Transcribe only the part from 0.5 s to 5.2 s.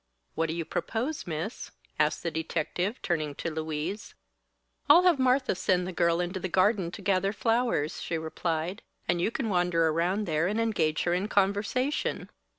you propose, miss?" asked the detective, turning to Louise. "I'll have